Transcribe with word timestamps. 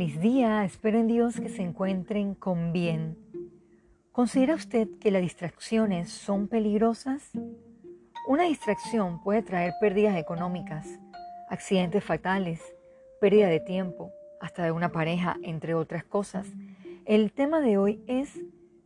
Feliz 0.00 0.18
día, 0.22 0.64
espero 0.64 0.98
en 0.98 1.08
Dios 1.08 1.38
que 1.38 1.50
se 1.50 1.60
encuentren 1.60 2.34
con 2.34 2.72
bien. 2.72 3.18
¿Considera 4.12 4.54
usted 4.54 4.88
que 4.98 5.10
las 5.10 5.20
distracciones 5.20 6.08
son 6.08 6.48
peligrosas? 6.48 7.32
Una 8.26 8.44
distracción 8.44 9.20
puede 9.22 9.42
traer 9.42 9.74
pérdidas 9.78 10.16
económicas, 10.16 10.88
accidentes 11.50 12.02
fatales, 12.02 12.62
pérdida 13.20 13.48
de 13.48 13.60
tiempo, 13.60 14.10
hasta 14.40 14.64
de 14.64 14.72
una 14.72 14.90
pareja, 14.90 15.36
entre 15.42 15.74
otras 15.74 16.02
cosas. 16.02 16.46
El 17.04 17.30
tema 17.30 17.60
de 17.60 17.76
hoy 17.76 18.02
es 18.06 18.40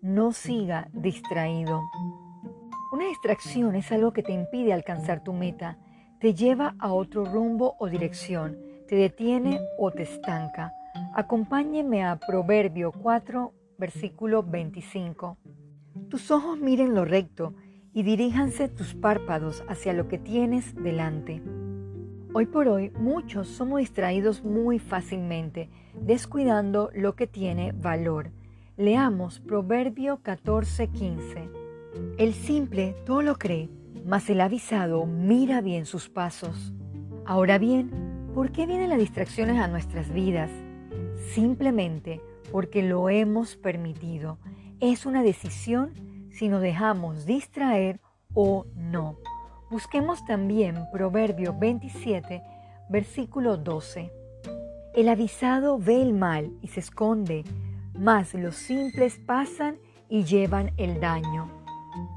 no 0.00 0.30
siga 0.30 0.90
distraído. 0.92 1.80
Una 2.92 3.06
distracción 3.06 3.74
es 3.74 3.90
algo 3.90 4.12
que 4.12 4.22
te 4.22 4.30
impide 4.30 4.72
alcanzar 4.72 5.24
tu 5.24 5.32
meta, 5.32 5.76
te 6.20 6.34
lleva 6.34 6.76
a 6.78 6.92
otro 6.92 7.24
rumbo 7.24 7.74
o 7.80 7.88
dirección, 7.88 8.56
te 8.86 8.94
detiene 8.94 9.58
o 9.76 9.90
te 9.90 10.04
estanca. 10.04 10.72
Acompáñeme 11.14 12.04
a 12.04 12.16
Proverbio 12.16 12.92
4, 12.92 13.52
versículo 13.78 14.42
25. 14.42 15.36
Tus 16.08 16.30
ojos 16.30 16.58
miren 16.58 16.94
lo 16.94 17.04
recto 17.04 17.54
y 17.92 18.02
diríjanse 18.02 18.68
tus 18.68 18.94
párpados 18.94 19.64
hacia 19.68 19.92
lo 19.92 20.08
que 20.08 20.18
tienes 20.18 20.74
delante. 20.74 21.42
Hoy 22.32 22.46
por 22.46 22.68
hoy 22.68 22.90
muchos 22.90 23.48
somos 23.48 23.80
distraídos 23.80 24.44
muy 24.44 24.78
fácilmente, 24.78 25.68
descuidando 26.00 26.90
lo 26.94 27.16
que 27.16 27.26
tiene 27.26 27.72
valor. 27.72 28.30
Leamos 28.76 29.40
Proverbio 29.40 30.20
15. 30.22 31.50
El 32.18 32.34
simple 32.34 32.94
todo 33.04 33.22
lo 33.22 33.36
cree, 33.36 33.68
mas 34.06 34.30
el 34.30 34.40
avisado 34.40 35.06
mira 35.06 35.60
bien 35.60 35.86
sus 35.86 36.08
pasos. 36.08 36.72
Ahora 37.26 37.58
bien, 37.58 38.10
¿Por 38.34 38.52
qué 38.52 38.64
vienen 38.64 38.90
las 38.90 38.98
distracciones 38.98 39.58
a 39.58 39.66
nuestras 39.66 40.12
vidas? 40.12 40.50
Simplemente 41.32 42.20
porque 42.50 42.82
lo 42.82 43.08
hemos 43.08 43.56
permitido. 43.56 44.38
Es 44.80 45.06
una 45.06 45.22
decisión 45.22 45.92
si 46.30 46.48
nos 46.48 46.62
dejamos 46.62 47.26
distraer 47.26 48.00
o 48.34 48.66
no. 48.74 49.18
Busquemos 49.70 50.24
también 50.24 50.86
Proverbio 50.92 51.54
27, 51.56 52.42
versículo 52.88 53.56
12. 53.56 54.10
El 54.94 55.08
avisado 55.08 55.78
ve 55.78 56.02
el 56.02 56.12
mal 56.12 56.50
y 56.62 56.68
se 56.68 56.80
esconde, 56.80 57.44
mas 57.94 58.34
los 58.34 58.56
simples 58.56 59.20
pasan 59.24 59.78
y 60.08 60.24
llevan 60.24 60.72
el 60.76 60.98
daño. 60.98 61.48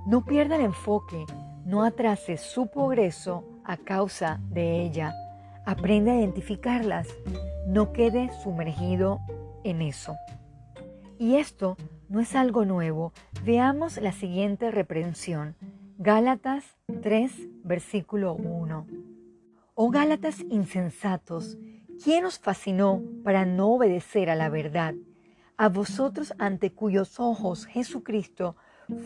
No 0.07 0.25
pierda 0.25 0.55
el 0.55 0.63
enfoque, 0.63 1.25
no 1.65 1.83
atrase 1.83 2.37
su 2.37 2.67
progreso 2.67 3.43
a 3.63 3.77
causa 3.77 4.39
de 4.49 4.81
ella. 4.81 5.13
Aprende 5.65 6.11
a 6.11 6.15
identificarlas. 6.15 7.07
No 7.67 7.93
quede 7.93 8.29
sumergido 8.41 9.19
en 9.63 9.81
eso. 9.81 10.15
Y 11.17 11.35
esto 11.35 11.77
no 12.09 12.19
es 12.19 12.35
algo 12.35 12.65
nuevo. 12.65 13.13
Veamos 13.43 13.97
la 13.97 14.11
siguiente 14.11 14.69
reprensión. 14.69 15.55
Gálatas 15.97 16.65
3, 17.01 17.31
versículo 17.63 18.33
1. 18.33 18.87
Oh 19.75 19.89
Gálatas 19.89 20.41
insensatos, 20.49 21.57
¿quién 22.03 22.25
os 22.25 22.37
fascinó 22.37 23.01
para 23.23 23.45
no 23.45 23.69
obedecer 23.69 24.29
a 24.29 24.35
la 24.35 24.49
verdad? 24.49 24.93
A 25.57 25.69
vosotros 25.69 26.33
ante 26.39 26.73
cuyos 26.73 27.19
ojos 27.19 27.65
Jesucristo 27.65 28.55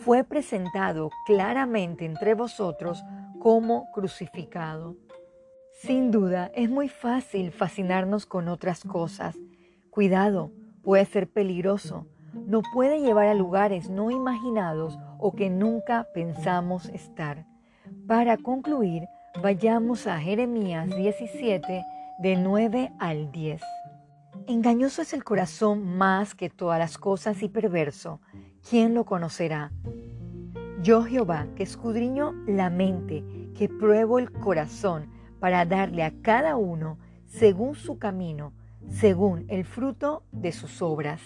fue 0.04 0.24
presentado 0.24 1.10
claramente 1.26 2.04
entre 2.04 2.34
vosotros 2.34 3.04
como 3.38 3.90
crucificado. 3.92 4.96
Sin 5.72 6.10
duda, 6.10 6.50
es 6.54 6.68
muy 6.68 6.88
fácil 6.88 7.52
fascinarnos 7.52 8.26
con 8.26 8.48
otras 8.48 8.82
cosas. 8.82 9.36
Cuidado, 9.90 10.50
puede 10.82 11.04
ser 11.04 11.28
peligroso. 11.28 12.06
Nos 12.32 12.64
puede 12.72 13.00
llevar 13.00 13.26
a 13.26 13.34
lugares 13.34 13.88
no 13.88 14.10
imaginados 14.10 14.98
o 15.18 15.34
que 15.34 15.50
nunca 15.50 16.06
pensamos 16.14 16.86
estar. 16.86 17.46
Para 18.06 18.36
concluir, 18.36 19.04
vayamos 19.42 20.06
a 20.06 20.18
Jeremías 20.18 20.88
17, 20.94 21.84
de 22.18 22.36
9 22.36 22.92
al 22.98 23.30
10. 23.30 23.62
Engañoso 24.46 25.02
es 25.02 25.12
el 25.12 25.24
corazón 25.24 25.84
más 25.96 26.34
que 26.34 26.50
todas 26.50 26.78
las 26.78 26.98
cosas 26.98 27.42
y 27.42 27.48
perverso. 27.48 28.20
¿Quién 28.68 28.94
lo 28.94 29.04
conocerá? 29.04 29.72
Yo 30.82 31.02
Jehová, 31.04 31.46
que 31.54 31.64
escudriño 31.64 32.32
la 32.46 32.70
mente, 32.70 33.24
que 33.56 33.68
pruebo 33.68 34.18
el 34.18 34.32
corazón, 34.32 35.10
para 35.40 35.64
darle 35.64 36.02
a 36.02 36.12
cada 36.22 36.56
uno 36.56 36.98
según 37.26 37.74
su 37.74 37.98
camino, 37.98 38.52
según 38.88 39.44
el 39.48 39.64
fruto 39.64 40.22
de 40.32 40.52
sus 40.52 40.82
obras. 40.82 41.20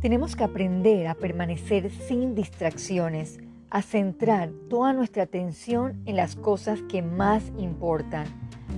Tenemos 0.00 0.36
que 0.36 0.44
aprender 0.44 1.06
a 1.06 1.14
permanecer 1.14 1.90
sin 1.90 2.34
distracciones, 2.34 3.38
a 3.70 3.82
centrar 3.82 4.50
toda 4.68 4.92
nuestra 4.92 5.22
atención 5.22 6.02
en 6.04 6.16
las 6.16 6.36
cosas 6.36 6.82
que 6.82 7.02
más 7.02 7.42
importan, 7.56 8.26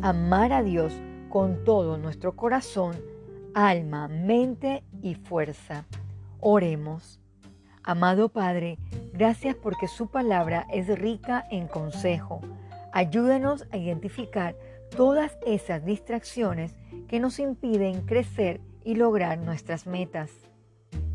amar 0.02 0.52
a 0.52 0.62
Dios 0.62 0.92
con 1.28 1.64
todo 1.64 1.98
nuestro 1.98 2.36
corazón, 2.36 2.96
alma, 3.54 4.08
mente 4.08 4.84
y 5.02 5.14
fuerza. 5.14 5.84
Oremos. 6.40 7.18
Amado 7.82 8.28
Padre, 8.28 8.78
gracias 9.12 9.54
porque 9.56 9.88
su 9.88 10.08
palabra 10.08 10.66
es 10.72 10.86
rica 10.98 11.44
en 11.50 11.68
consejo 11.68 12.40
Ayúdanos 12.96 13.66
a 13.72 13.76
identificar 13.76 14.56
todas 14.96 15.36
esas 15.44 15.84
distracciones 15.84 16.74
que 17.08 17.20
nos 17.20 17.38
impiden 17.38 18.00
crecer 18.06 18.62
y 18.84 18.94
lograr 18.94 19.36
nuestras 19.36 19.86
metas. 19.86 20.30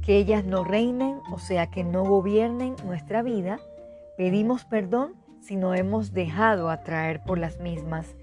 Que 0.04 0.18
ellas 0.18 0.46
no 0.46 0.64
reinen, 0.64 1.18
o 1.32 1.40
sea, 1.40 1.72
que 1.72 1.84
no 1.84 2.06
gobiernen 2.06 2.76
nuestra 2.86 3.24
vida. 3.24 3.60
Pedimos 4.16 4.64
perdón 4.64 5.16
si 5.40 5.56
no 5.56 5.74
hemos 5.74 6.14
dejado 6.14 6.70
atraer 6.70 7.24
por 7.24 7.40
las 7.40 7.60
mismas. 7.60 8.14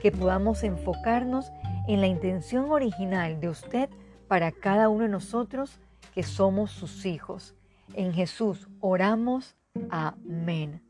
Que 0.00 0.12
podamos 0.12 0.62
enfocarnos 0.62 1.50
en 1.88 2.00
la 2.00 2.06
intención 2.06 2.70
original 2.70 3.40
de 3.40 3.48
usted 3.48 3.90
para 4.28 4.52
cada 4.52 4.88
uno 4.88 5.02
de 5.02 5.10
nosotros 5.10 5.80
que 6.14 6.22
somos 6.22 6.70
sus 6.70 7.04
hijos. 7.04 7.56
En 7.94 8.12
Jesús 8.12 8.68
oramos. 8.78 9.56
Amén. 9.90 10.82